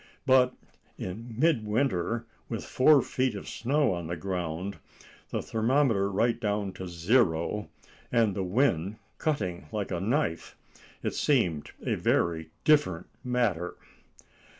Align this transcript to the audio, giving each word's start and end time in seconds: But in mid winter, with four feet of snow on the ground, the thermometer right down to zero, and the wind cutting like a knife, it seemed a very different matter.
But 0.25 0.55
in 0.97 1.35
mid 1.37 1.63
winter, 1.63 2.25
with 2.49 2.65
four 2.65 3.03
feet 3.03 3.35
of 3.35 3.47
snow 3.47 3.93
on 3.93 4.07
the 4.07 4.15
ground, 4.17 4.77
the 5.29 5.43
thermometer 5.43 6.09
right 6.11 6.39
down 6.39 6.73
to 6.73 6.87
zero, 6.87 7.69
and 8.11 8.33
the 8.35 8.41
wind 8.41 8.95
cutting 9.19 9.67
like 9.71 9.91
a 9.91 9.99
knife, 10.01 10.57
it 11.03 11.13
seemed 11.13 11.69
a 11.85 11.93
very 11.93 12.49
different 12.63 13.09
matter. 13.23 13.75